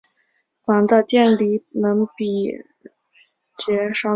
[0.63, 2.47] 钫的电离能比
[3.55, 4.09] 铯稍高。